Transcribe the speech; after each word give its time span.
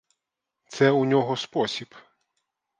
Це 0.69 0.91
у 0.91 1.05
нього 1.05 1.37
спосіб. 1.37 1.87